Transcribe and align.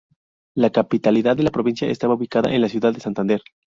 La 0.55 0.71
capitalidad 0.71 1.37
de 1.37 1.43
la 1.43 1.51
provincia 1.51 1.87
estaba 1.87 2.15
ubicada 2.15 2.51
en 2.55 2.61
la 2.61 2.69
ciudad 2.69 2.91
de 2.91 2.99
Santander. 3.01 3.43